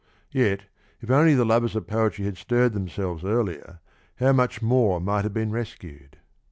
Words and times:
Yet, 0.31 0.63
if 0.99 1.11
only 1.11 1.35
the 1.35 1.45
lovers 1.45 1.75
of 1.75 1.85
poetry 1.85 2.25
had 2.25 2.35
stirred 2.35 2.73
themselves 2.73 3.23
earlier 3.23 3.81
how 4.15 4.33
much 4.33 4.59
more 4.59 4.99
might 4.99 5.25
have 5.25 5.33
been 5.35 5.51
rescued. 5.51 6.17